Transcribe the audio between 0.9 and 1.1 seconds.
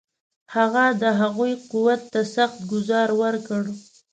د